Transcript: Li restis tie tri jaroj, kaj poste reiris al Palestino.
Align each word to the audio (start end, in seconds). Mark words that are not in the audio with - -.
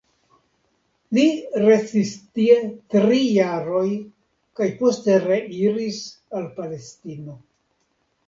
Li 1.15 1.25
restis 1.63 2.13
tie 2.37 2.55
tri 2.93 3.19
jaroj, 3.35 3.85
kaj 4.61 4.69
poste 4.79 5.17
reiris 5.27 5.99
al 6.39 6.47
Palestino. 6.59 7.37